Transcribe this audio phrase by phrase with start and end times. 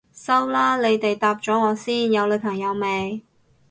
[0.15, 3.23] 收啦，你哋答咗我先，有女朋友未？